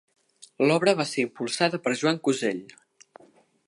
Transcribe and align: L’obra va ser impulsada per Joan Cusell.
L’obra 0.69 0.95
va 1.01 1.05
ser 1.11 1.27
impulsada 1.27 1.81
per 1.87 1.97
Joan 2.01 2.21
Cusell. 2.29 2.67